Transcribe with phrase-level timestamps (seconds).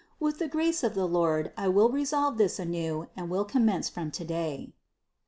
[0.19, 4.09] With the grace of the Lord I will resolve this anew and will commence from
[4.09, 4.73] today." 706.